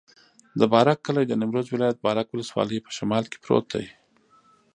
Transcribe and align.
د 0.59 0.61
بارک 0.73 0.97
کلی 1.05 1.23
د 1.27 1.33
نیمروز 1.41 1.67
ولایت، 1.71 1.97
بارک 2.05 2.27
ولسوالي 2.29 2.77
په 2.85 2.91
شمال 2.97 3.23
کې 3.31 3.37
پروت 3.43 3.65
دی. 3.73 3.85